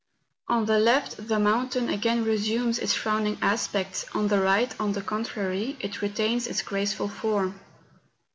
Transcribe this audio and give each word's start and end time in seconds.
On 0.47 0.65
the 0.65 0.79
left, 0.79 1.17
tlie 1.17 1.39
mountain 1.39 1.87
again 1.87 2.25
resumes 2.25 2.79
its 2.79 2.95
frowning 2.95 3.37
aspect; 3.39 4.03
on 4.15 4.27
tlie 4.29 4.43
right, 4.43 4.79
on 4.79 4.93
the 4.93 5.01
contrary, 5.03 5.77
it 5.79 6.01
retains 6.01 6.47
its 6.47 6.63
graceful 6.63 7.07
form. 7.07 7.59